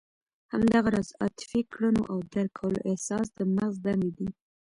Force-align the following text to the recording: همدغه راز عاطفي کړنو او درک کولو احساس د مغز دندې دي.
همدغه 0.53 0.89
راز 0.95 1.09
عاطفي 1.21 1.61
کړنو 1.73 2.03
او 2.11 2.17
درک 2.33 2.51
کولو 2.59 2.79
احساس 2.89 3.27
د 3.37 3.39
مغز 3.55 3.75
دندې 3.85 4.11
دي. 4.17 4.27